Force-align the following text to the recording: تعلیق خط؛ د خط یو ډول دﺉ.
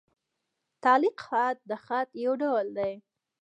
تعلیق 0.83 1.17
خط؛ 1.25 1.57
د 1.69 1.71
خط 1.85 2.09
یو 2.23 2.33
ډول 2.41 2.65
دﺉ. 2.77 2.95